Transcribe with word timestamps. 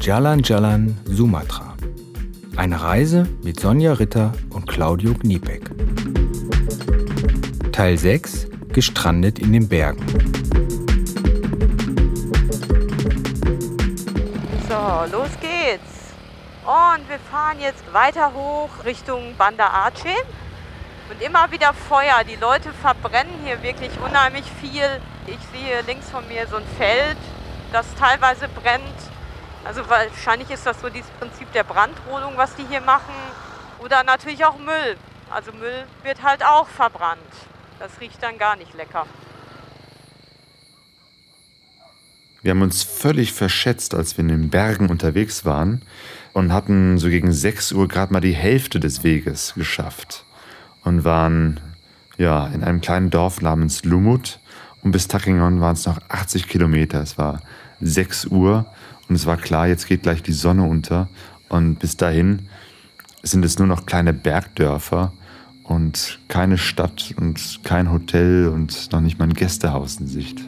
Jalan 0.00 0.42
Jalan 0.42 0.98
Sumatra. 1.04 1.76
Eine 2.56 2.80
Reise 2.80 3.28
mit 3.42 3.60
Sonja 3.60 3.92
Ritter 3.92 4.32
und 4.50 4.66
Claudio 4.66 5.14
Kniepek. 5.14 5.70
Teil 7.72 7.96
6 7.96 8.48
Gestrandet 8.72 9.38
in 9.38 9.52
den 9.52 9.68
Bergen. 9.68 10.04
So, 14.68 15.16
los 15.16 15.30
geht's. 15.40 16.14
Und 16.64 17.08
wir 17.08 17.18
fahren 17.30 17.58
jetzt 17.60 17.82
weiter 17.92 18.32
hoch 18.34 18.70
Richtung 18.84 19.34
Banda 19.36 19.86
Aceh. 19.86 20.08
Und 21.10 21.20
immer 21.20 21.50
wieder 21.50 21.74
Feuer. 21.74 22.22
Die 22.28 22.36
Leute 22.36 22.70
verbrennen 22.72 23.34
hier 23.44 23.62
wirklich 23.62 23.90
unheimlich 24.04 24.44
viel. 24.60 25.00
Ich 25.26 25.38
sehe 25.52 25.82
links 25.86 26.08
von 26.10 26.26
mir 26.28 26.46
so 26.46 26.56
ein 26.56 26.64
Feld, 26.78 27.18
das 27.72 27.86
teilweise 27.94 28.48
brennt. 28.48 28.84
Also 29.64 29.82
wahrscheinlich 29.88 30.50
ist 30.50 30.66
das 30.66 30.80
so 30.80 30.88
dieses 30.88 31.10
Prinzip 31.10 31.52
der 31.52 31.64
Brandrodung, 31.64 32.32
was 32.36 32.54
die 32.56 32.64
hier 32.68 32.80
machen. 32.80 33.14
Oder 33.78 34.02
natürlich 34.04 34.44
auch 34.44 34.58
Müll. 34.58 34.96
Also 35.30 35.52
Müll 35.52 35.84
wird 36.02 36.22
halt 36.22 36.44
auch 36.44 36.66
verbrannt. 36.66 37.20
Das 37.78 38.00
riecht 38.00 38.22
dann 38.22 38.38
gar 38.38 38.56
nicht 38.56 38.74
lecker. 38.74 39.06
Wir 42.42 42.52
haben 42.52 42.62
uns 42.62 42.82
völlig 42.82 43.34
verschätzt, 43.34 43.94
als 43.94 44.16
wir 44.16 44.22
in 44.22 44.28
den 44.28 44.50
Bergen 44.50 44.88
unterwegs 44.88 45.44
waren 45.44 45.82
und 46.32 46.52
hatten 46.52 46.96
so 46.96 47.08
gegen 47.08 47.32
6 47.32 47.72
Uhr 47.72 47.86
gerade 47.86 48.12
mal 48.12 48.20
die 48.20 48.34
Hälfte 48.34 48.80
des 48.80 49.04
Weges 49.04 49.52
geschafft 49.56 50.24
und 50.82 51.04
waren 51.04 51.60
ja 52.16 52.46
in 52.48 52.64
einem 52.64 52.80
kleinen 52.80 53.10
Dorf 53.10 53.42
namens 53.42 53.84
Lumut 53.84 54.40
und 54.82 54.92
bis 54.92 55.08
Takingon 55.08 55.60
waren 55.60 55.74
es 55.74 55.86
noch 55.86 55.98
80 56.08 56.48
Kilometer. 56.48 57.02
Es 57.02 57.18
war 57.18 57.40
6 57.80 58.26
Uhr 58.26 58.66
und 59.08 59.14
es 59.14 59.26
war 59.26 59.36
klar, 59.36 59.66
jetzt 59.66 59.86
geht 59.86 60.02
gleich 60.02 60.22
die 60.22 60.32
Sonne 60.32 60.64
unter. 60.64 61.08
Und 61.48 61.78
bis 61.78 61.96
dahin 61.96 62.48
sind 63.22 63.44
es 63.44 63.58
nur 63.58 63.68
noch 63.68 63.86
kleine 63.86 64.12
Bergdörfer 64.12 65.12
und 65.64 66.18
keine 66.28 66.58
Stadt 66.58 67.14
und 67.16 67.60
kein 67.64 67.92
Hotel 67.92 68.48
und 68.48 68.92
noch 68.92 69.00
nicht 69.00 69.18
mal 69.18 69.26
ein 69.26 69.34
Gästehaus 69.34 69.96
in 70.00 70.06
Sicht. 70.06 70.40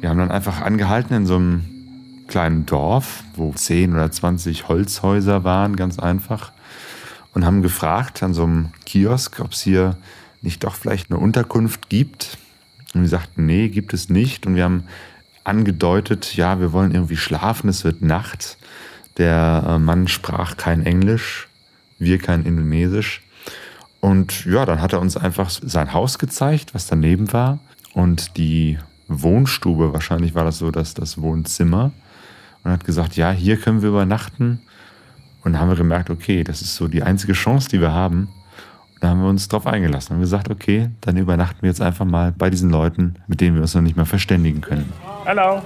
Wir 0.00 0.10
haben 0.10 0.18
dann 0.18 0.30
einfach 0.30 0.60
angehalten 0.60 1.16
in 1.16 1.26
so 1.26 1.36
einem 1.36 1.64
kleinen 2.28 2.66
Dorf, 2.66 3.24
wo 3.34 3.52
10 3.52 3.94
oder 3.94 4.10
20 4.10 4.68
Holzhäuser 4.68 5.42
waren, 5.42 5.74
ganz 5.74 5.98
einfach. 5.98 6.52
Und 7.36 7.44
haben 7.44 7.60
gefragt 7.60 8.22
an 8.22 8.32
so 8.32 8.44
einem 8.44 8.70
Kiosk, 8.86 9.40
ob 9.40 9.52
es 9.52 9.60
hier 9.60 9.98
nicht 10.40 10.64
doch 10.64 10.74
vielleicht 10.74 11.10
eine 11.10 11.20
Unterkunft 11.20 11.90
gibt. 11.90 12.38
Und 12.94 13.02
die 13.02 13.08
sagten, 13.08 13.44
nee, 13.44 13.68
gibt 13.68 13.92
es 13.92 14.08
nicht. 14.08 14.46
Und 14.46 14.54
wir 14.54 14.64
haben 14.64 14.84
angedeutet, 15.44 16.34
ja, 16.34 16.60
wir 16.60 16.72
wollen 16.72 16.94
irgendwie 16.94 17.18
schlafen, 17.18 17.68
es 17.68 17.84
wird 17.84 18.00
Nacht. 18.00 18.56
Der 19.18 19.64
äh, 19.68 19.78
Mann 19.78 20.08
sprach 20.08 20.56
kein 20.56 20.86
Englisch, 20.86 21.48
wir 21.98 22.16
kein 22.16 22.46
Indonesisch. 22.46 23.20
Und 24.00 24.46
ja, 24.46 24.64
dann 24.64 24.80
hat 24.80 24.94
er 24.94 25.02
uns 25.02 25.18
einfach 25.18 25.50
sein 25.50 25.92
Haus 25.92 26.18
gezeigt, 26.18 26.72
was 26.72 26.86
daneben 26.86 27.34
war. 27.34 27.58
Und 27.92 28.38
die 28.38 28.78
Wohnstube, 29.08 29.92
wahrscheinlich 29.92 30.34
war 30.34 30.44
das 30.44 30.56
so, 30.56 30.70
dass 30.70 30.94
das 30.94 31.20
Wohnzimmer. 31.20 31.92
Und 32.64 32.70
hat 32.70 32.86
gesagt, 32.86 33.14
ja, 33.14 33.30
hier 33.30 33.58
können 33.58 33.82
wir 33.82 33.90
übernachten. 33.90 34.62
Und 35.46 35.52
dann 35.52 35.60
haben 35.60 35.68
wir 35.68 35.76
gemerkt, 35.76 36.10
okay, 36.10 36.42
das 36.42 36.60
ist 36.60 36.74
so 36.74 36.88
die 36.88 37.04
einzige 37.04 37.32
Chance, 37.32 37.68
die 37.68 37.80
wir 37.80 37.92
haben. 37.92 38.26
Da 39.00 39.10
haben 39.10 39.22
wir 39.22 39.28
uns 39.28 39.46
drauf 39.46 39.64
eingelassen 39.68 40.14
und 40.16 40.20
gesagt, 40.20 40.50
okay, 40.50 40.90
dann 41.02 41.16
übernachten 41.16 41.62
wir 41.62 41.68
jetzt 41.68 41.80
einfach 41.80 42.04
mal 42.04 42.32
bei 42.32 42.50
diesen 42.50 42.68
Leuten, 42.68 43.14
mit 43.28 43.40
denen 43.40 43.54
wir 43.54 43.62
uns 43.62 43.72
noch 43.72 43.82
nicht 43.82 43.96
mal 43.96 44.06
verständigen 44.06 44.60
können. 44.60 44.92
Hallo. 45.24 45.62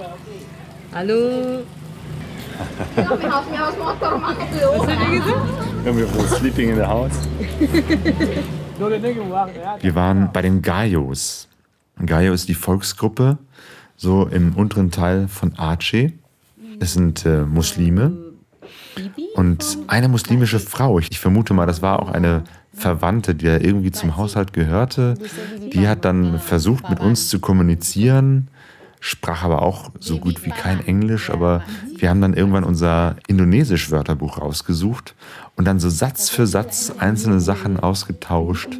Hallo. 0.93 1.63
Sleeping 6.27 6.69
in 6.69 6.75
the 6.75 6.83
house. 6.83 7.27
Wir 9.79 9.95
waren 9.95 10.29
bei 10.31 10.43
den 10.43 10.61
Gayos. 10.61 11.47
Gayo 12.05 12.33
ist 12.33 12.47
die 12.47 12.53
Volksgruppe, 12.53 13.39
so 13.97 14.27
im 14.27 14.53
unteren 14.53 14.91
Teil 14.91 15.27
von 15.27 15.57
Aceh. 15.57 16.13
Es 16.79 16.93
sind 16.93 17.25
äh, 17.25 17.41
Muslime. 17.41 18.30
Und 19.35 19.77
eine 19.87 20.07
muslimische 20.07 20.59
Frau, 20.59 20.99
ich, 20.99 21.11
ich 21.11 21.19
vermute 21.19 21.53
mal, 21.53 21.65
das 21.65 21.81
war 21.81 22.01
auch 22.01 22.09
eine 22.09 22.43
Verwandte, 22.73 23.35
die 23.35 23.45
ja 23.45 23.57
irgendwie 23.57 23.91
zum 23.91 24.17
Haushalt 24.17 24.53
gehörte, 24.53 25.15
die 25.73 25.87
hat 25.87 26.05
dann 26.05 26.39
versucht, 26.39 26.89
mit 26.89 26.99
uns 26.99 27.27
zu 27.27 27.39
kommunizieren, 27.39 28.47
sprach 28.99 29.43
aber 29.43 29.61
auch 29.61 29.89
so 29.99 30.19
gut 30.19 30.45
wie 30.45 30.51
kein 30.51 30.85
Englisch, 30.85 31.29
aber 31.29 31.63
wir 31.97 32.09
haben 32.09 32.21
dann 32.21 32.33
irgendwann 32.33 32.63
unser 32.63 33.15
Indonesisch-Wörterbuch 33.27 34.39
rausgesucht 34.39 35.15
und 35.55 35.65
dann 35.65 35.79
so 35.79 35.89
Satz 35.89 36.29
für 36.29 36.47
Satz 36.47 36.93
einzelne 36.97 37.39
Sachen 37.39 37.79
ausgetauscht 37.79 38.79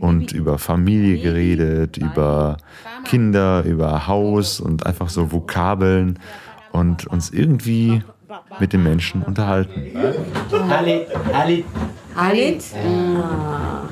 und 0.00 0.32
über 0.32 0.58
Familie 0.58 1.20
geredet, 1.20 1.96
über 1.96 2.58
Kinder, 3.04 3.64
über 3.64 4.06
Haus 4.06 4.60
und 4.60 4.86
einfach 4.86 5.08
so 5.08 5.32
Vokabeln 5.32 6.18
und 6.72 7.06
uns 7.06 7.30
irgendwie 7.30 8.02
mit 8.60 8.72
den 8.72 8.82
Menschen 8.82 9.22
unterhalten. 9.22 9.92
Halit, 10.68 11.08
Halit. 11.32 11.64
Halit? 12.16 12.62
Ah. 12.74 13.84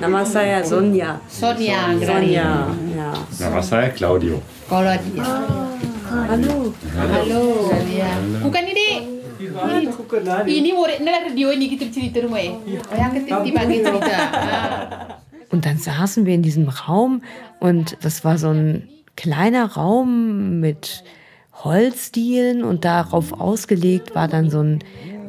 Nama 0.00 0.20
saya 0.24 0.62
Sonja. 0.62 1.20
Sonja. 1.28 1.90
Sonja. 1.98 2.68
Ja. 2.94 3.10
Nama 3.40 3.60
saya 3.62 3.90
Claudio. 3.90 4.38
Kalau 4.68 4.94
dia. 5.00 5.24
Hallo. 6.04 6.70
Halo. 6.94 7.42
Bukan 8.44 8.64
ini. 8.70 8.88
Ini 10.46 10.70
muridnya 10.72 11.26
radio 11.26 11.50
ini 11.50 11.66
kita 11.74 11.90
cerita 11.90 12.22
rumah. 12.22 12.40
Oh 12.40 12.94
yang 12.94 13.12
ketiga 13.12 13.42
bagi 13.42 13.82
cerita. 13.82 14.16
Und 15.50 15.66
dann 15.66 15.78
saßen 15.78 16.26
wir 16.26 16.34
in 16.34 16.42
diesem 16.42 16.68
Raum 16.68 17.22
und 17.60 17.96
das 18.02 18.24
war 18.24 18.38
so 18.38 18.50
ein 18.50 18.88
kleiner 19.16 19.72
Raum 19.74 20.60
mit 20.60 21.04
Holzdielen 21.62 22.64
und 22.64 22.84
darauf 22.84 23.32
ausgelegt 23.32 24.14
war 24.14 24.28
dann 24.28 24.50
so 24.50 24.60
ein 24.60 24.80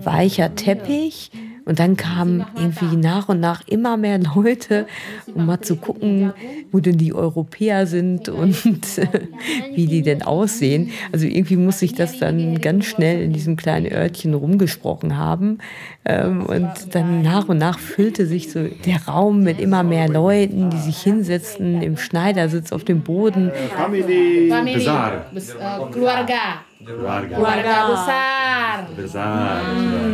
weicher 0.03 0.55
Teppich. 0.55 1.31
Und 1.65 1.79
dann 1.79 1.97
kamen 1.97 2.45
irgendwie 2.55 2.95
nach 2.95 3.27
und 3.27 3.39
nach 3.39 3.67
immer 3.67 3.97
mehr 3.97 4.19
Leute, 4.19 4.85
um 5.33 5.47
mal 5.47 5.61
zu 5.61 5.75
gucken, 5.75 6.31
wo 6.71 6.79
denn 6.79 6.97
die 6.97 7.13
Europäer 7.13 7.87
sind 7.87 8.29
und 8.29 8.55
wie 9.73 9.87
die 9.87 10.01
denn 10.03 10.21
aussehen. 10.21 10.91
Also 11.11 11.25
irgendwie 11.25 11.57
muss 11.57 11.81
ich 11.81 11.93
das 11.95 12.19
dann 12.19 12.61
ganz 12.61 12.85
schnell 12.85 13.21
in 13.23 13.33
diesem 13.33 13.55
kleinen 13.55 13.91
Örtchen 13.91 14.33
rumgesprochen 14.35 15.17
haben. 15.17 15.57
Ähm, 16.05 16.45
und 16.45 16.69
dann 16.93 17.21
nach 17.23 17.47
und 17.49 17.57
nach 17.57 17.79
füllte 17.79 18.27
sich 18.27 18.51
so 18.51 18.63
der 18.85 19.03
Raum 19.07 19.41
mit 19.43 19.59
immer 19.59 19.83
mehr 19.83 20.07
Leuten, 20.07 20.69
die 20.69 20.77
sich 20.77 21.01
hinsetzten 21.01 21.81
im 21.81 21.97
Schneidersitz 21.97 22.71
auf 22.71 22.83
dem 22.83 23.01
Boden. 23.01 23.51
Bes- 25.33 25.55
eh, 25.55 25.91
keluarga. 25.91 26.64
Keluarga. 26.83 27.35
Keluarga 27.35 27.75
besar. 27.89 28.87
Besar. 28.95 29.61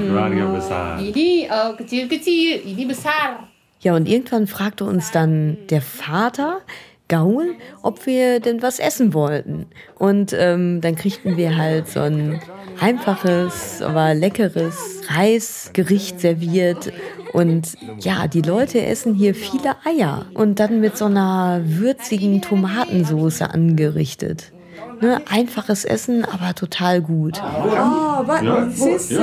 Keluarga 0.06 0.46
besar. 0.54 1.00
Ini 1.00 1.48
eh, 1.50 1.72
kecil-kecil, 1.78 2.62
ini 2.66 2.86
besar. 2.86 3.48
Ja, 3.82 3.96
und 3.96 4.08
irgendwann 4.08 4.46
fragte 4.46 4.86
uns 4.86 5.12
dann 5.12 5.58
der 5.70 5.82
Vater, 5.82 6.62
Gaul, 7.08 7.56
ob 7.82 8.06
wir 8.06 8.40
denn 8.40 8.62
was 8.62 8.80
essen 8.80 9.14
wollten. 9.14 9.66
Und 9.98 10.34
ähm, 10.38 10.80
dann 10.80 10.96
kriegten 10.96 11.36
wir 11.36 11.58
halt 11.58 11.90
so 11.90 12.00
ein 12.00 12.40
einfaches, 12.80 13.82
aber 13.82 14.14
leckeres 14.14 15.02
Reisgericht 15.10 16.22
serviert. 16.22 16.94
Und 17.34 17.76
ja, 18.00 18.28
die 18.28 18.42
Leute 18.42 18.86
essen 18.86 19.14
hier 19.14 19.36
viele 19.36 19.76
Eier 19.84 20.26
und 20.36 20.60
dann 20.60 20.80
mit 20.80 20.96
so 20.96 21.06
einer 21.06 21.62
würzigen 21.66 22.42
Tomatensoße 22.42 23.50
angerichtet 23.50 24.54
ne, 25.02 25.22
einfaches 25.30 25.86
Essen, 25.86 26.26
aber 26.26 26.54
total 26.56 27.02
gut. 27.02 27.42
Ah, 27.42 28.20
oh, 28.22 28.28
was 28.28 28.42
ja, 28.42 28.56
ist, 28.96 29.12
äh, 29.12 29.18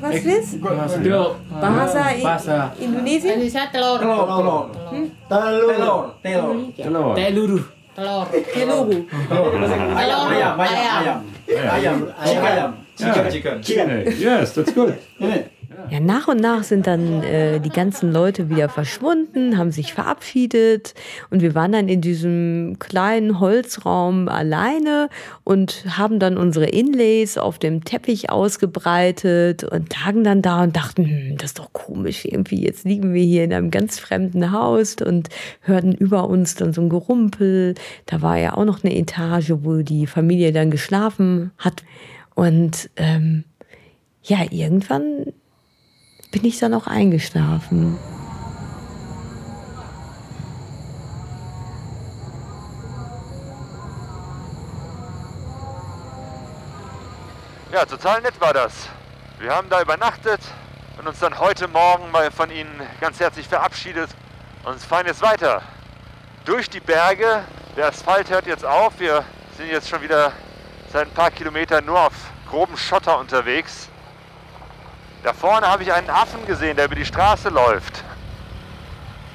was 0.00 0.14
ist? 0.16 0.60
Bahasa 0.60 2.04
Bahasa 2.22 2.72
Indonesia? 2.80 3.32
Indonesia 3.32 3.66
telur. 3.72 3.98
Telur, 3.98 4.26
telur. 4.26 4.70
Hm? 4.90 5.10
Telur, 5.28 6.14
telur. 6.22 6.74
Telur. 6.76 7.14
Telur. 7.14 7.14
Telur. 7.14 7.60
Telur. 7.94 8.26
Telur. 8.52 8.86
Ayam, 9.96 10.30
ayam. 10.30 10.58
Ayam. 10.58 11.20
Ayam. 11.48 11.96
Ayam. 12.18 12.70
Chicken. 12.96 13.30
Chicken. 13.30 13.62
Chicken. 13.62 13.88
Yes, 14.18 14.54
that's 14.54 14.72
good. 14.72 14.98
Ja, 15.90 16.00
nach 16.00 16.28
und 16.28 16.40
nach 16.40 16.62
sind 16.62 16.86
dann 16.86 17.22
äh, 17.22 17.60
die 17.60 17.70
ganzen 17.70 18.12
Leute 18.12 18.48
wieder 18.48 18.68
verschwunden, 18.68 19.58
haben 19.58 19.70
sich 19.70 19.92
verabschiedet 19.92 20.94
und 21.30 21.42
wir 21.42 21.54
waren 21.54 21.72
dann 21.72 21.88
in 21.88 22.00
diesem 22.00 22.76
kleinen 22.78 23.38
Holzraum 23.38 24.28
alleine 24.28 25.08
und 25.44 25.84
haben 25.96 26.18
dann 26.18 26.36
unsere 26.36 26.66
Inlays 26.66 27.38
auf 27.38 27.58
dem 27.58 27.84
Teppich 27.84 28.30
ausgebreitet 28.30 29.64
und 29.64 29.94
lagen 30.04 30.24
dann 30.24 30.42
da 30.42 30.62
und 30.62 30.74
dachten, 30.74 31.04
hm, 31.04 31.36
das 31.36 31.50
ist 31.50 31.58
doch 31.58 31.72
komisch, 31.72 32.24
irgendwie 32.24 32.64
jetzt 32.64 32.84
liegen 32.84 33.12
wir 33.12 33.22
hier 33.22 33.44
in 33.44 33.52
einem 33.52 33.70
ganz 33.70 33.98
fremden 33.98 34.52
Haus 34.52 34.96
und 35.04 35.28
hörten 35.60 35.92
über 35.92 36.28
uns 36.28 36.54
dann 36.54 36.72
so 36.72 36.80
ein 36.80 36.88
Gerumpel. 36.88 37.74
Da 38.06 38.22
war 38.22 38.38
ja 38.38 38.54
auch 38.54 38.64
noch 38.64 38.84
eine 38.84 38.96
Etage, 38.96 39.52
wo 39.62 39.82
die 39.82 40.06
Familie 40.06 40.52
dann 40.52 40.70
geschlafen 40.70 41.52
hat 41.58 41.82
und 42.34 42.90
ähm, 42.96 43.44
ja, 44.22 44.38
irgendwann 44.50 45.26
bin 46.34 46.44
ich 46.46 46.58
dann 46.58 46.74
auch 46.74 46.88
eingeschlafen. 46.88 47.96
Ja, 57.72 57.84
total 57.86 58.20
nett 58.22 58.40
war 58.40 58.52
das. 58.52 58.88
Wir 59.38 59.54
haben 59.54 59.68
da 59.70 59.80
übernachtet 59.80 60.40
und 60.98 61.06
uns 61.06 61.20
dann 61.20 61.38
heute 61.38 61.68
Morgen 61.68 62.10
mal 62.10 62.32
von 62.32 62.50
Ihnen 62.50 62.82
ganz 63.00 63.20
herzlich 63.20 63.46
verabschiedet 63.46 64.10
und 64.64 64.80
fahren 64.80 65.06
jetzt 65.06 65.22
weiter. 65.22 65.62
Durch 66.44 66.68
die 66.68 66.80
Berge. 66.80 67.44
Der 67.76 67.86
Asphalt 67.86 68.28
hört 68.30 68.48
jetzt 68.48 68.64
auf. 68.64 68.98
Wir 68.98 69.24
sind 69.56 69.68
jetzt 69.68 69.88
schon 69.88 70.02
wieder 70.02 70.32
seit 70.92 71.06
ein 71.06 71.14
paar 71.14 71.30
Kilometern 71.30 71.84
nur 71.84 72.00
auf 72.00 72.14
groben 72.50 72.76
Schotter 72.76 73.20
unterwegs. 73.20 73.88
Da 75.24 75.32
vorne 75.32 75.66
habe 75.66 75.82
ich 75.82 75.90
einen 75.90 76.10
Affen 76.10 76.44
gesehen, 76.44 76.76
der 76.76 76.84
über 76.84 76.96
die 76.96 77.06
Straße 77.06 77.48
läuft. 77.48 78.04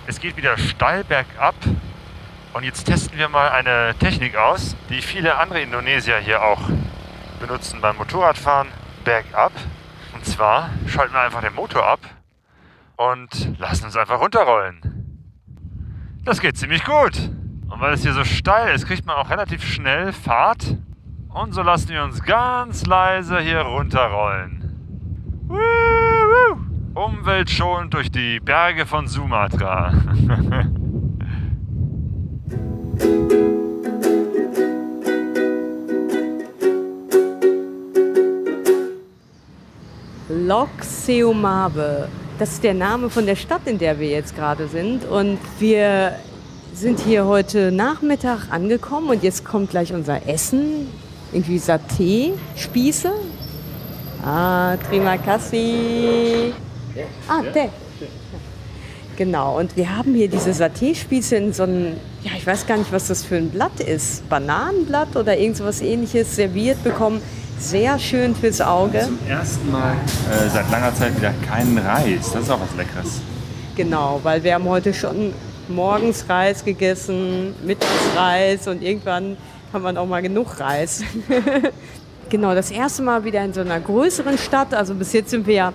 Es 0.05 0.19
geht 0.19 0.37
wieder 0.37 0.55
steil 0.55 1.03
bergab. 1.03 1.55
Und 2.53 2.63
jetzt 2.63 2.83
testen 2.83 3.17
wir 3.17 3.27
mal 3.27 3.49
eine 3.49 3.95
Technik 3.97 4.35
aus, 4.35 4.75
die 4.89 5.01
viele 5.01 5.39
andere 5.39 5.61
Indonesier 5.61 6.17
hier 6.17 6.43
auch 6.43 6.61
benutzen 7.39 7.81
beim 7.81 7.95
Motorradfahren 7.95 8.67
bergab. 9.03 9.51
Und 10.13 10.23
zwar 10.27 10.69
schalten 10.85 11.13
wir 11.15 11.21
einfach 11.21 11.41
den 11.41 11.55
Motor 11.55 11.87
ab 11.87 12.01
und 12.95 13.57
lassen 13.57 13.85
uns 13.85 13.97
einfach 13.97 14.19
runterrollen. 14.19 14.81
Das 16.23 16.39
geht 16.39 16.55
ziemlich 16.55 16.85
gut. 16.85 17.17
Und 17.67 17.81
weil 17.81 17.93
es 17.93 18.03
hier 18.03 18.13
so 18.13 18.25
steil 18.25 18.75
ist, 18.75 18.85
kriegt 18.85 19.07
man 19.07 19.15
auch 19.15 19.31
relativ 19.31 19.63
schnell 19.63 20.13
Fahrt. 20.13 20.75
Und 21.29 21.53
so 21.53 21.63
lassen 21.63 21.89
wir 21.89 22.03
uns 22.03 22.21
ganz 22.21 22.85
leise 22.85 23.39
hier 23.39 23.61
runterrollen. 23.61 24.58
Umweltschonend 26.99 27.93
durch 27.93 28.11
die 28.11 28.41
Berge 28.41 28.85
von 28.85 29.07
Sumatra. 29.07 29.93
Lok 40.27 40.67
Seumave. 40.81 42.09
Das 42.37 42.51
ist 42.51 42.65
der 42.65 42.73
Name 42.73 43.09
von 43.09 43.25
der 43.25 43.37
Stadt, 43.37 43.61
in 43.65 43.77
der 43.77 43.97
wir 43.97 44.09
jetzt 44.09 44.35
gerade 44.35 44.67
sind. 44.67 45.05
Und 45.05 45.39
wir 45.57 46.15
sind 46.73 46.99
hier 46.99 47.25
heute 47.25 47.71
Nachmittag 47.71 48.51
angekommen 48.51 49.07
und 49.11 49.23
jetzt 49.23 49.45
kommt 49.45 49.69
gleich 49.69 49.93
unser 49.93 50.27
Essen. 50.27 50.89
Irgendwie 51.31 51.59
Saté, 51.59 52.33
Spieße. 52.57 53.13
Ah, 54.21 54.75
terima 54.75 55.15
kasih. 56.93 57.07
Ah, 57.27 57.41
Tee. 57.53 57.69
Genau, 59.17 59.59
und 59.59 59.75
wir 59.75 59.97
haben 59.97 60.13
hier 60.13 60.29
diese 60.29 60.51
Saté-Spieße 60.51 61.35
in 61.35 61.51
so 61.51 61.63
einem, 61.63 61.97
ja, 62.23 62.31
ich 62.37 62.47
weiß 62.47 62.65
gar 62.67 62.77
nicht, 62.77 62.93
was 62.93 63.07
das 63.07 63.25
für 63.25 63.35
ein 63.35 63.49
Blatt 63.49 63.81
ist. 63.81 64.27
Bananenblatt 64.29 65.13
oder 65.17 65.37
irgend 65.37 65.57
so 65.57 65.65
was 65.65 65.81
ähnliches 65.81 66.37
serviert 66.37 66.81
bekommen. 66.85 67.21
Sehr 67.59 67.99
schön 67.99 68.33
fürs 68.33 68.61
Auge. 68.61 69.01
Zum 69.01 69.19
ersten 69.27 69.69
Mal 69.69 69.91
äh, 70.31 70.49
seit 70.49 70.71
langer 70.71 70.95
Zeit 70.95 71.17
wieder 71.17 71.33
keinen 71.45 71.77
Reis. 71.77 72.31
Das 72.31 72.43
ist 72.43 72.49
auch 72.49 72.61
was 72.61 72.73
Leckeres. 72.77 73.19
Genau, 73.75 74.21
weil 74.23 74.41
wir 74.41 74.53
haben 74.53 74.63
heute 74.63 74.93
schon 74.93 75.33
morgens 75.67 76.23
Reis 76.29 76.63
gegessen, 76.63 77.53
mittags 77.65 77.91
Reis 78.15 78.69
und 78.69 78.81
irgendwann 78.81 79.35
haben 79.73 79.83
wir 79.83 79.99
auch 79.99 80.07
mal 80.07 80.21
genug 80.21 80.61
Reis. 80.61 81.03
genau, 82.29 82.55
das 82.55 82.71
erste 82.71 83.03
Mal 83.03 83.25
wieder 83.25 83.43
in 83.43 83.53
so 83.53 83.59
einer 83.59 83.81
größeren 83.81 84.37
Stadt. 84.37 84.73
Also 84.73 84.93
bis 84.95 85.11
jetzt 85.11 85.31
sind 85.31 85.45
wir 85.45 85.55
ja 85.55 85.73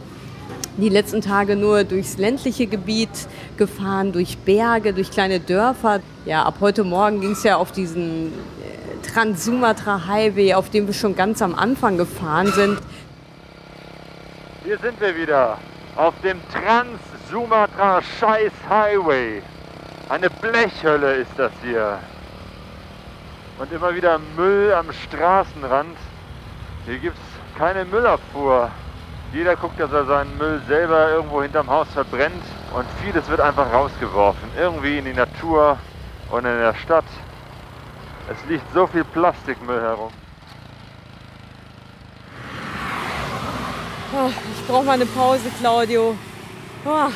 die 0.77 0.89
letzten 0.89 1.21
Tage 1.21 1.57
nur 1.57 1.85
durchs 1.85 2.19
ländliche 2.19 2.67
Gebiet 2.67 3.11
gefahren, 3.57 4.13
durch 4.13 4.39
Berge, 4.39 4.93
durch 4.93 5.11
kleine 5.11 5.41
Dörfer. 5.41 6.01
Ja, 6.25 6.43
ab 6.43 6.57
heute 6.61 6.85
Morgen 6.85 7.21
ging 7.21 7.33
es 7.33 7.45
ja 7.45 7.57
auf 7.57 7.71
diesen 7.71 8.27
äh, 8.29 9.07
Trans-Sumatra 9.07 10.07
Highway, 10.07 10.55
auf 10.55 10.71
dem 10.71 10.87
wir 10.87 10.95
schon 10.95 11.15
ganz 11.15 11.43
am 11.43 11.55
Anfang 11.55 11.97
gefahren 11.97 12.49
sind. 12.49 12.79
Hier 14.65 14.79
sind 14.79 15.01
wir 15.01 15.17
wieder 15.17 15.59
auf 15.95 16.15
dem 16.23 16.41
Trans-Sumatra 16.53 18.03
Scheiß 18.19 18.53
Highway. 18.69 19.43
Eine 20.09 20.29
Blechhölle 20.29 21.15
ist 21.15 21.31
das 21.37 21.53
hier. 21.63 21.99
Und 23.59 23.73
immer 23.73 23.95
wieder 23.95 24.19
Müll 24.37 24.73
am 24.73 24.87
Straßenrand. 24.93 25.97
Hier 26.87 26.99
gibt 26.99 27.17
es 27.17 27.59
keine 27.59 27.85
Müllabfuhr. 27.85 28.71
Jeder 29.35 29.57
guckt, 29.57 29.81
dass 29.81 29.91
er 29.91 30.05
seinen 30.07 30.39
Müll 30.39 30.63
selber 30.69 31.11
irgendwo 31.11 31.43
hinterm 31.43 31.69
Haus 31.69 31.89
verbrennt 31.93 32.45
und 32.73 32.87
vieles 33.03 33.29
wird 33.29 33.41
einfach 33.41 33.73
rausgeworfen. 33.73 34.49
Irgendwie 34.57 34.99
in 34.99 35.07
die 35.07 35.13
Natur 35.13 35.77
und 36.31 36.45
in 36.45 36.57
der 36.57 36.75
Stadt. 36.77 37.05
Es 38.31 38.49
liegt 38.49 38.63
so 38.73 38.87
viel 38.87 39.03
Plastikmüll 39.03 39.81
herum. 39.81 40.13
Oh, 44.13 44.31
ich 44.57 44.67
brauche 44.69 44.85
mal 44.85 44.93
eine 44.93 45.07
Pause, 45.07 45.51
Claudio. 45.59 46.17
Oh, 46.85 47.09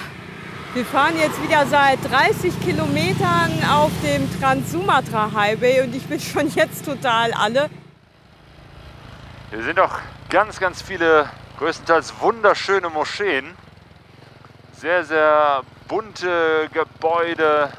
wir 0.74 0.84
fahren 0.86 1.16
jetzt 1.16 1.40
wieder 1.40 1.66
seit 1.66 1.98
30 2.10 2.60
Kilometern 2.60 3.52
auf 3.70 3.92
dem 4.02 4.28
Trans-Sumatra 4.40 5.30
Highway 5.32 5.82
und 5.82 5.94
ich 5.94 6.04
bin 6.06 6.18
schon 6.18 6.48
jetzt 6.48 6.84
total 6.84 7.32
alle. 7.32 7.70
Hier 9.50 9.62
sind 9.62 9.78
auch 9.78 10.00
ganz, 10.28 10.58
ganz 10.58 10.82
viele, 10.82 11.30
größtenteils 11.58 12.14
wunderschöne 12.20 12.88
Moscheen. 12.88 13.56
Sehr, 14.76 15.04
sehr 15.04 15.62
bunte 15.88 16.68
Gebäude 16.72 17.70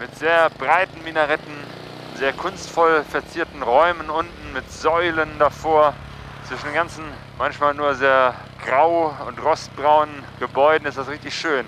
mit 0.00 0.14
sehr 0.16 0.50
breiten 0.50 1.02
Minaretten, 1.04 1.54
sehr 2.16 2.32
kunstvoll 2.32 3.04
verzierten 3.04 3.62
Räumen 3.62 4.10
unten 4.10 4.52
mit 4.52 4.70
Säulen 4.72 5.30
davor. 5.38 5.94
Zwischen 6.48 6.66
den 6.66 6.74
ganzen, 6.74 7.04
manchmal 7.38 7.74
nur 7.74 7.94
sehr 7.94 8.34
grau 8.64 9.14
und 9.26 9.44
rostbraunen 9.44 10.24
Gebäuden 10.40 10.88
ist 10.88 10.98
das 10.98 11.08
richtig 11.08 11.34
schön. 11.34 11.66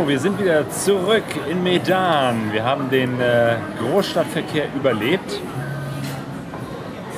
So, 0.00 0.08
wir 0.08 0.18
sind 0.18 0.40
wieder 0.40 0.68
zurück 0.70 1.24
in 1.46 1.62
Medan. 1.62 2.52
Wir 2.52 2.64
haben 2.64 2.88
den 2.88 3.20
äh, 3.20 3.56
Großstadtverkehr 3.78 4.64
überlebt. 4.74 5.40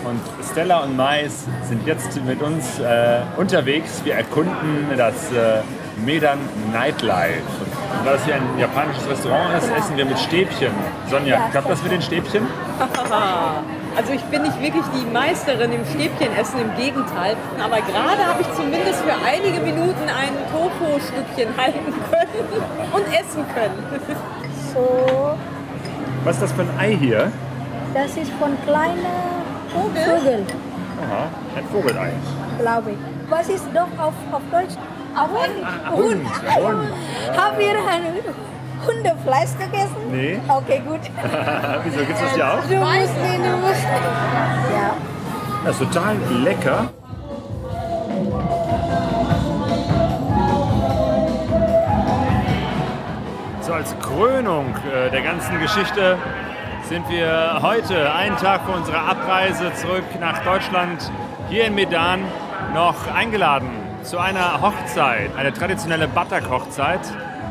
Und 0.05 0.21
Stella 0.51 0.81
und 0.81 0.97
Mais 0.97 1.45
sind 1.69 1.87
jetzt 1.87 2.21
mit 2.25 2.43
uns 2.43 2.81
äh, 2.81 3.21
unterwegs. 3.37 4.01
Wir 4.05 4.15
erkunden 4.15 4.89
das 4.97 5.31
äh, 5.31 5.61
Medan 6.05 6.41
Nightlife. 6.73 7.43
Und 7.99 8.05
da 8.05 8.15
das 8.15 8.25
hier 8.25 8.35
ein 8.35 8.59
japanisches 8.59 9.09
Restaurant 9.09 9.63
ist, 9.63 9.71
essen 9.71 9.97
wir 9.97 10.05
mit 10.05 10.19
Stäbchen. 10.19 10.73
Sonja, 11.09 11.51
klappt 11.53 11.71
das 11.71 11.81
mit 11.85 11.93
den 11.93 12.03
Stäbchen? 12.03 12.49
Also 13.97 14.13
ich 14.13 14.23
bin 14.25 14.43
nicht 14.43 14.61
wirklich 14.61 14.85
die 14.97 15.07
Meisterin 15.13 15.73
im 15.73 15.85
Stäbchenessen, 15.85 16.61
im 16.61 16.75
Gegenteil. 16.77 17.37
Aber 17.63 17.77
gerade 17.83 18.27
habe 18.27 18.41
ich 18.41 18.53
zumindest 18.55 19.03
für 19.03 19.13
einige 19.27 19.61
Minuten 19.61 20.05
ein 20.09 20.33
Tofu-Stückchen 20.51 21.57
halten 21.61 21.93
können 22.11 22.93
und 22.93 23.05
essen 23.13 23.45
können. 23.55 23.85
So, 24.73 25.35
Was 26.25 26.37
ist 26.37 26.43
das 26.43 26.53
für 26.53 26.63
ein 26.63 26.71
Ei 26.79 26.97
hier? 26.97 27.31
das 27.95 28.17
ist 28.17 28.33
von 28.41 28.57
kleiner 28.65 29.21
Vogel, 29.69 30.47
Aha, 31.03 31.29
ein 31.57 31.65
Vogelei. 31.71 32.13
glaube 32.59 32.93
ich. 32.93 32.97
Was 33.31 33.49
ist 33.51 33.67
doch 33.75 33.89
auf, 34.03 34.15
auf 34.33 34.43
Deutsch? 34.51 34.75
Auf 35.15 35.29
Englisch? 35.45 35.69
Hund. 35.91 36.27
Haben 37.37 37.59
wir 37.59 37.71
ein 37.71 38.03
Hundefleisch 38.87 39.51
gegessen? 39.59 39.97
Nee. 40.11 40.41
Okay, 40.49 40.83
gut. 40.87 41.01
Wieso 41.85 41.99
gibt's 41.99 42.21
das 42.21 42.35
hier 42.35 42.47
auch? 42.47 42.65
Du 42.65 42.77
musst 42.77 43.17
den, 43.23 43.43
du 43.43 43.57
musst. 43.59 43.85
Ja. 43.85 44.97
Das 45.65 45.81
ist 45.81 45.93
total 45.93 46.17
lecker. 46.43 46.91
So 53.61 53.73
als 53.73 53.97
Krönung 54.01 54.75
äh, 54.93 55.11
der 55.11 55.23
ganzen 55.23 55.61
Geschichte 55.61 56.19
sind 56.89 57.09
wir 57.09 57.61
heute, 57.63 58.13
einen 58.13 58.37
Tag 58.37 58.63
vor 58.67 58.75
unserer 58.75 59.09
Abreise 59.09 59.73
zurück 59.75 60.05
nach 60.21 60.45
Deutschland, 60.45 61.11
hier 61.49 61.67
in 61.67 61.75
Medan 61.75 62.21
noch 62.75 63.07
eingeladen 63.15 63.71
zu 64.03 64.19
einer 64.19 64.61
Hochzeit, 64.61 65.31
eine 65.37 65.53
traditionelle 65.53 66.09
Batak-Hochzeit. 66.09 67.01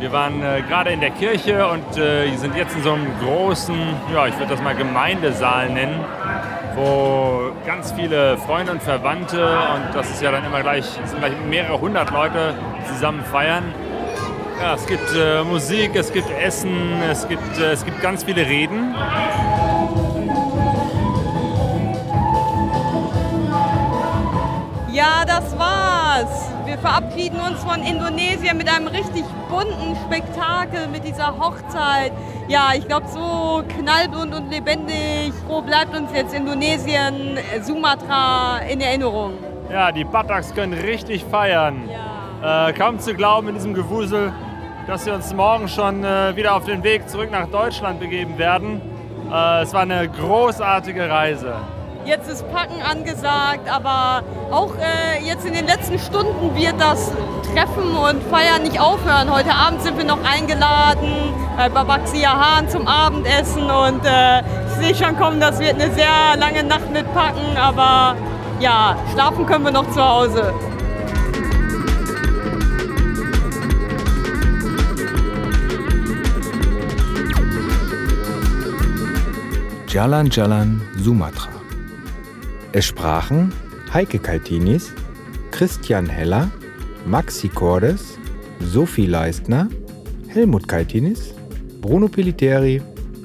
Wir 0.01 0.11
waren 0.11 0.41
äh, 0.41 0.63
gerade 0.67 0.89
in 0.89 0.99
der 0.99 1.11
Kirche 1.11 1.67
und 1.67 1.95
äh, 1.95 2.35
sind 2.35 2.55
jetzt 2.55 2.75
in 2.75 2.81
so 2.81 2.93
einem 2.93 3.05
großen, 3.23 3.75
ja, 4.11 4.25
ich 4.25 4.35
würde 4.39 4.55
das 4.55 4.61
mal 4.63 4.73
Gemeindesaal 4.73 5.69
nennen, 5.69 6.03
wo 6.75 7.51
ganz 7.67 7.91
viele 7.91 8.35
Freunde 8.39 8.71
und 8.71 8.81
Verwandte 8.81 9.45
und 9.45 9.93
das 9.93 10.09
ist 10.09 10.23
ja 10.23 10.31
dann 10.31 10.43
immer 10.43 10.61
gleich, 10.61 10.85
sind 11.05 11.19
gleich 11.19 11.33
mehrere 11.47 11.79
hundert 11.79 12.09
Leute 12.09 12.55
zusammen 12.87 13.23
feiern. 13.31 13.63
Ja, 14.59 14.73
es 14.73 14.87
gibt 14.87 15.07
äh, 15.15 15.43
Musik, 15.43 15.91
es 15.93 16.11
gibt 16.11 16.31
Essen, 16.31 16.99
es 17.11 17.27
gibt, 17.27 17.59
äh, 17.59 17.71
es 17.71 17.85
gibt 17.85 18.01
ganz 18.01 18.23
viele 18.23 18.43
Reden. 18.43 18.95
Ja, 24.91 25.25
das 25.27 25.55
war's. 26.21 26.51
Wir 26.65 26.77
verabschieden 26.77 27.39
uns 27.39 27.59
von 27.63 27.81
Indonesien 27.83 28.57
mit 28.57 28.69
einem 28.69 28.87
richtig 28.87 29.23
bunten 29.49 29.95
Spektakel, 30.05 30.87
mit 30.87 31.03
dieser 31.03 31.37
Hochzeit. 31.37 32.11
Ja, 32.47 32.69
ich 32.75 32.87
glaube, 32.87 33.07
so 33.07 33.63
knallbunt 33.77 34.33
und 34.33 34.49
lebendig. 34.49 35.33
Wo 35.47 35.61
bleibt 35.61 35.95
uns 35.95 36.11
jetzt 36.13 36.33
Indonesien, 36.33 37.37
Sumatra 37.61 38.59
in 38.69 38.81
Erinnerung? 38.81 39.33
Ja, 39.71 39.91
die 39.91 40.03
Bataks 40.03 40.53
können 40.53 40.73
richtig 40.73 41.23
feiern. 41.25 41.89
Ja. 41.89 42.69
Äh, 42.69 42.73
kaum 42.73 42.99
zu 42.99 43.13
glauben 43.13 43.49
in 43.49 43.55
diesem 43.55 43.73
Gewusel, 43.73 44.33
dass 44.87 45.05
wir 45.05 45.13
uns 45.13 45.33
morgen 45.33 45.67
schon 45.67 46.03
äh, 46.03 46.35
wieder 46.35 46.55
auf 46.55 46.65
den 46.65 46.83
Weg 46.83 47.07
zurück 47.07 47.31
nach 47.31 47.47
Deutschland 47.47 47.99
begeben 47.99 48.37
werden. 48.37 48.81
Äh, 49.31 49.61
es 49.61 49.73
war 49.73 49.81
eine 49.81 50.09
großartige 50.09 51.09
Reise. 51.09 51.55
Jetzt 52.05 52.27
ist 52.27 52.51
Packen 52.51 52.81
angesagt, 52.81 53.69
aber 53.69 54.23
auch 54.49 54.73
äh, 54.75 55.23
jetzt 55.23 55.45
in 55.45 55.53
den 55.53 55.67
letzten 55.67 55.99
Stunden 55.99 56.55
wird 56.55 56.73
das 56.79 57.11
Treffen 57.53 57.95
und 57.95 58.23
Feiern 58.23 58.63
nicht 58.63 58.79
aufhören. 58.79 59.31
Heute 59.31 59.53
Abend 59.53 59.83
sind 59.83 59.97
wir 59.97 60.05
noch 60.05 60.19
eingeladen 60.23 61.33
bei 61.55 61.69
Babaxia 61.69 62.31
Hahn 62.31 62.67
zum 62.67 62.87
Abendessen 62.87 63.69
und 63.69 64.03
äh, 64.03 64.39
ich 64.39 64.95
sehe 64.95 64.95
schon 64.95 65.15
kommen, 65.15 65.39
das 65.39 65.59
wird 65.59 65.75
eine 65.75 65.93
sehr 65.93 66.37
lange 66.37 66.63
Nacht 66.63 66.91
mit 66.91 67.05
Packen, 67.13 67.55
aber 67.55 68.15
ja, 68.59 68.97
schlafen 69.13 69.45
können 69.45 69.65
wir 69.65 69.71
noch 69.71 69.89
zu 69.91 70.03
Hause. 70.03 70.53
Jalan 79.87 80.29
Jalan 80.31 80.81
Sumatra. 80.97 81.60
Es 82.73 82.85
sprachen 82.85 83.51
Heike 83.93 84.17
Kaltinis, 84.17 84.93
Christian 85.51 86.07
Heller, 86.07 86.49
Maxi 87.05 87.49
Cordes, 87.49 88.17
Sophie 88.61 89.07
Leistner, 89.07 89.67
Helmut 90.29 90.69
Kaltinis, 90.69 91.33
Bruno 91.81 92.07
Piliteri, 92.07 92.81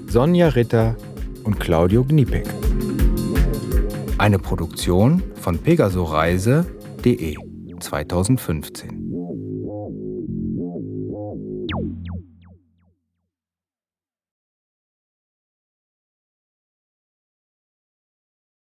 Sonja 0.09 0.49
Ritter 0.49 0.97
und 1.45 1.61
Claudio 1.61 2.03
Gnipek. 2.03 2.49
Eine 4.19 4.41
Produktion 4.41 5.23
von 5.41 5.59
pegasoreise.de 5.59 7.37
2015. 7.79 9.06